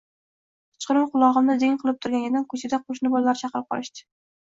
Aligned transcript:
Kechqurun 0.77 1.03
qulog‘imni 1.11 1.55
ding 1.63 1.75
qilib 1.83 1.99
turgan 2.05 2.25
edim, 2.29 2.47
ko‘chada 2.55 2.79
qo‘shni 2.87 3.13
bolalar 3.17 3.41
chaqirib 3.43 3.69
qolishdi. 3.75 4.05